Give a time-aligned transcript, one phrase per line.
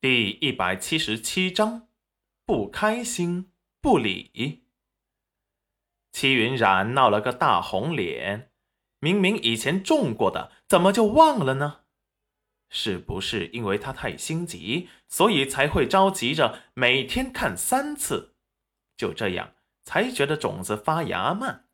[0.00, 1.88] 第一百七十七章，
[2.46, 3.50] 不开心
[3.80, 4.62] 不理。
[6.12, 8.52] 戚云染闹了个大红脸，
[9.00, 11.80] 明明以前中过的，怎么就忘了呢？
[12.70, 18.36] 是不是因为他太心急，所以才会着急着每天看三次？
[18.96, 21.66] 就这样，才觉得种子发芽慢。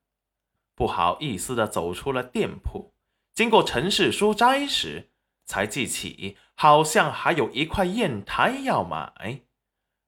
[0.75, 2.95] 不好意思的走出了店铺，
[3.35, 5.11] 经过陈氏书斋时，
[5.45, 9.43] 才记起好像还有一块砚台要买。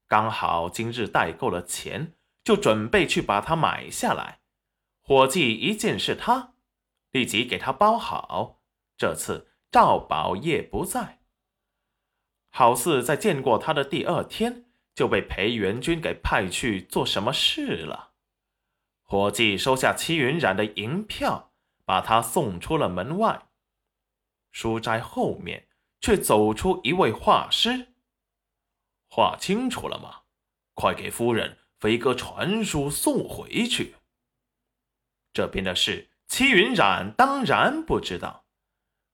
[0.08, 2.14] 刚好今日带够了钱，
[2.44, 4.40] 就准备去把它买下来。
[5.02, 6.52] 伙计一见是他，
[7.10, 8.60] 立即给他包好。
[8.96, 11.18] 这次赵宝业不在，
[12.50, 14.64] 好似在见过他的第二天
[14.94, 18.12] 就被裴元军给派去做什么事了。
[19.02, 21.52] 伙计收下戚云染的银票，
[21.84, 23.45] 把他送出了门外。
[24.56, 25.68] 书斋后面
[26.00, 27.88] 却走出一位画师。
[29.06, 30.22] 画清楚了吗？
[30.72, 33.96] 快给夫人飞鸽传书送回去。
[35.34, 38.46] 这边的事，戚云染当然不知道。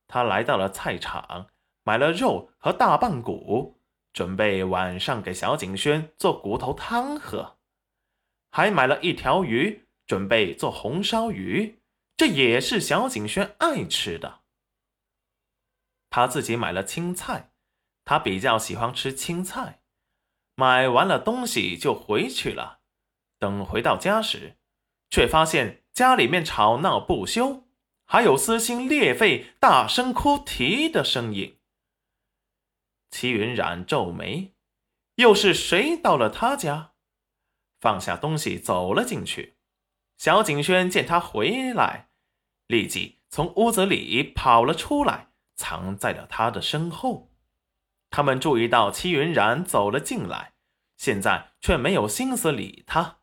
[0.07, 1.49] 他来到了菜场，
[1.83, 3.81] 买了肉和大棒骨，
[4.13, 7.59] 准备晚上给小景轩做骨头汤喝。
[8.53, 11.81] 还买了一条鱼，准备做红烧鱼，
[12.17, 14.42] 这也是小景轩爱吃的。
[16.13, 17.53] 他自己买了青菜，
[18.05, 19.81] 他比较喜欢吃青菜。
[20.55, 22.81] 买完了东西就回去了。
[23.39, 24.59] 等回到家时，
[25.09, 27.67] 却发现家里面吵闹不休，
[28.05, 31.59] 还有撕心裂肺、大声哭啼的声音。
[33.11, 34.53] 齐云染皱眉，
[35.15, 36.93] 又是谁到了他家？
[37.81, 39.57] 放下东西，走了进去。
[40.19, 42.11] 小景轩见他回来，
[42.67, 45.32] 立即从屋子里跑了出来，
[45.63, 47.31] 藏在了他的身后。
[48.11, 50.55] 他们注意到戚云染走了进来，
[50.97, 53.19] 现在却没有心思理他。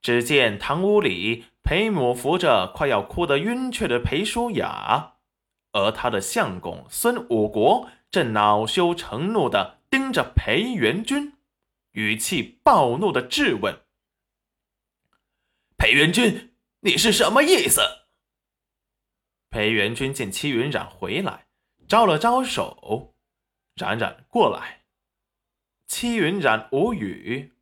[0.00, 5.16] 只见堂屋里，裴母扶着快要哭得晕厥的裴淑雅，
[5.72, 11.34] 而他的相公孙武国正恼羞成怒地盯着裴元君。
[11.92, 13.82] 语气暴怒的质问
[15.78, 17.80] ：“裴元君，你是什么意思？”
[19.54, 21.46] 裴元君见戚云染回来，
[21.86, 23.14] 招了招手
[23.78, 24.82] ：“冉冉过来。”
[25.86, 27.54] 戚云染无语，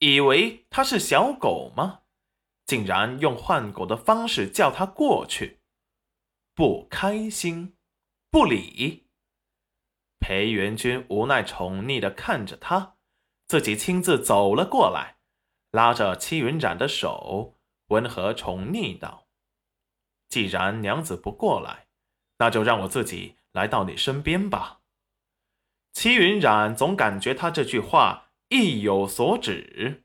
[0.00, 2.02] 以为他是小狗吗？
[2.66, 5.60] 竟然用唤狗的方式叫他过去，
[6.54, 7.74] 不开心，
[8.30, 9.06] 不理。
[10.18, 12.96] 裴元君无奈宠溺的看着他。
[13.48, 15.16] 自己亲自走了过来，
[15.70, 19.26] 拉着戚云染的手，温和宠溺道
[20.30, 21.88] ：“既然娘子不过来，
[22.38, 24.78] 那就让我自己来到你身边吧。”
[25.92, 30.04] 戚云染总感觉他这句话意有所指。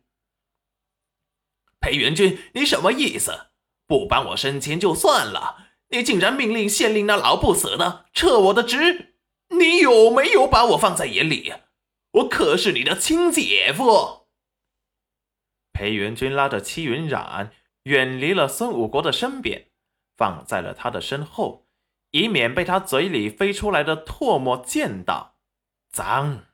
[1.80, 3.52] 裴元君，你什么意思？
[3.85, 9.14] 不帮我升迁就算了，你竟然命令县令那老不死的撤我的职，
[9.50, 11.53] 你有没有把我放在眼里？
[12.14, 14.25] 我可是你的亲姐夫。
[15.72, 17.52] 裴元君拉着戚云染
[17.84, 19.68] 远离了孙武国的身边，
[20.18, 21.68] 放在了他的身后，
[22.12, 25.36] 以免被他嘴里飞出来的唾沫溅到，
[25.90, 26.46] 脏。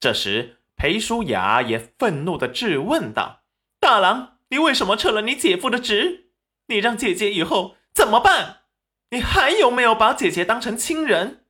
[0.00, 3.42] 这时，裴淑雅也愤怒的质问道
[3.78, 6.32] ：“大郎，你为什么撤了你姐夫的职？
[6.66, 8.62] 你让姐姐以后怎么办？
[9.10, 11.44] 你还有没有把姐姐当成亲人？”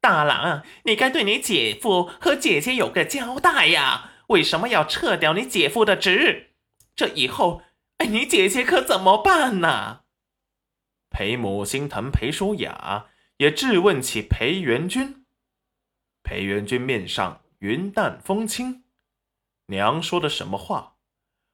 [0.00, 4.10] 大郎，你该对你姐夫和姐姐有个交代呀！
[4.28, 6.54] 为什么要撤掉你姐夫的职？
[6.96, 7.62] 这以后，
[8.06, 10.00] 你姐姐可怎么办呢？
[11.10, 15.26] 裴母心疼裴淑雅，也质问起裴元君。
[16.22, 18.84] 裴元君面上云淡风轻
[19.66, 20.96] ：“娘说的什么话？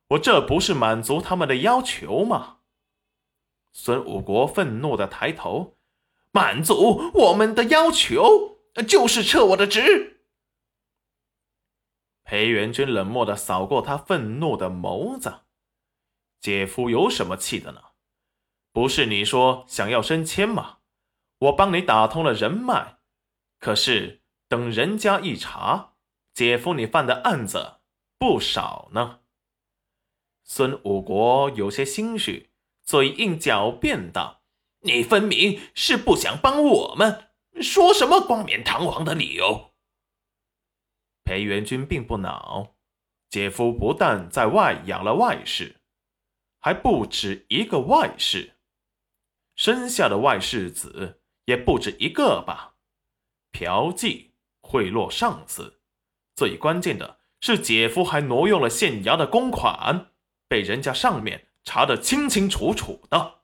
[0.09, 2.59] 我这不是满足他们的要求吗？”
[3.73, 5.77] 孙武国愤怒的抬头。
[6.31, 10.21] 满足我们的要求，就是撤我的职。
[12.23, 15.41] 裴元君冷漠的扫过他愤怒的眸子，
[16.49, 17.83] 姐夫有什么气的呢？
[18.73, 20.79] 不是你说想要升迁吗？
[21.41, 23.01] 我帮你打通了人脉，
[23.59, 25.93] 可是等人家一查，
[26.33, 27.81] 姐夫你犯的案子
[28.19, 29.21] 不少呢。
[30.43, 32.49] 孙武国有些心虚，
[32.83, 34.41] 嘴硬狡辩道。
[34.81, 37.29] 你分明是不想帮我们，
[37.61, 39.75] 说什么冠冕堂皇的理由？
[41.25, 42.77] 裴元君并不恼，
[43.29, 45.78] 姐夫不但在外养了外室，
[46.61, 48.57] 还不止一个外室，
[49.57, 52.75] 生下的外室子也不止一个吧？
[53.53, 55.81] 嫖妓、贿赂上司，
[56.35, 60.13] 最关键的是姐夫还挪用了县衙的公款，
[60.49, 63.43] 被人家上面查得清清楚楚的，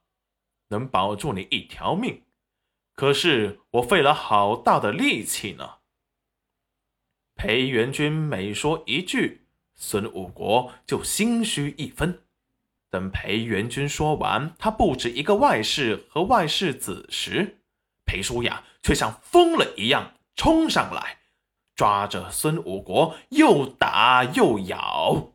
[0.68, 2.24] 能保住你一条命。
[2.94, 5.78] 可是我费了好大的力气呢。
[7.34, 12.23] 裴元君每说一句，孙武国就心虚一分。
[12.94, 17.58] 等裴元君说完他不止一个外室和外室子时，
[18.06, 21.18] 裴叔雅却像疯了一样冲上来，
[21.74, 25.33] 抓着孙武国又打又咬。